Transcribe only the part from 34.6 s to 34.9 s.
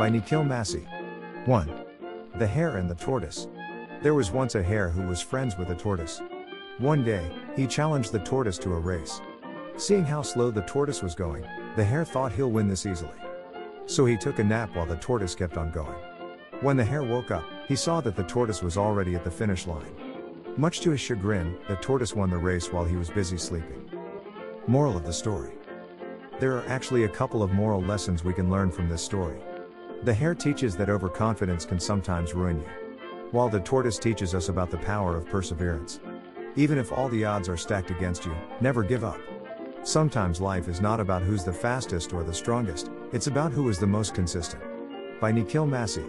the